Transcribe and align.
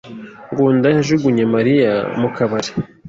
Ngunda 0.51 0.87
yajugunye 0.95 1.43
Mariya 1.55 1.93
mu 2.19 2.29
kabari. 2.35 2.71